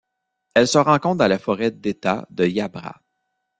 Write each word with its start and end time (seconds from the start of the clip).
Elle 0.55 0.67
se 0.67 0.79
rencontre 0.79 1.17
dans 1.17 1.27
la 1.27 1.37
forêt 1.37 1.69
d'État 1.69 2.25
de 2.31 2.47
Yabbra. 2.47 3.03